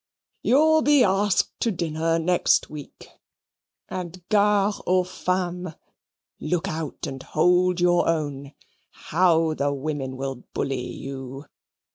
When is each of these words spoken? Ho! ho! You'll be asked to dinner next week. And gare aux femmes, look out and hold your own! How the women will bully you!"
Ho! 0.01 0.03
ho! 0.03 0.39
You'll 0.49 0.81
be 0.81 1.03
asked 1.03 1.59
to 1.59 1.69
dinner 1.69 2.17
next 2.17 2.71
week. 2.71 3.07
And 3.87 4.27
gare 4.29 4.71
aux 4.87 5.03
femmes, 5.03 5.75
look 6.39 6.67
out 6.67 7.05
and 7.05 7.21
hold 7.21 7.79
your 7.79 8.09
own! 8.09 8.53
How 8.89 9.53
the 9.53 9.71
women 9.71 10.17
will 10.17 10.43
bully 10.55 10.87
you!" 10.91 11.45